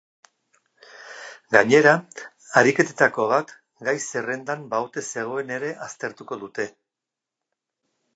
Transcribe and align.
Gainera, 1.55 1.91
ariketetako 2.61 3.25
bat 3.33 3.53
gai-zerrendan 3.89 4.63
ba 4.73 4.79
ote 4.87 5.05
zegoen 5.17 5.53
ere 5.57 5.71
aztertuko 5.89 6.39
dute. 6.45 6.67